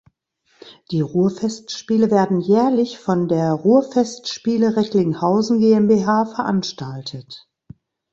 Die 0.89 1.01
Ruhrfestspiele 1.01 2.09
werden 2.09 2.39
jährlich 2.41 2.97
von 2.97 3.27
der 3.27 3.53
"Ruhrfestspiele 3.53 4.75
Recklinghausen 4.75 5.59
GmbH" 5.59 6.25
veranstaltet. 6.25 7.47